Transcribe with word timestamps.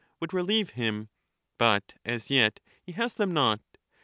would 0.19 0.33
relieve 0.33 0.71
him; 0.71 1.09
but 1.59 1.93
as 2.03 2.31
yet 2.31 2.59
he 2.81 2.91
has 2.93 3.13
them 3.13 3.31
not. 3.31 3.61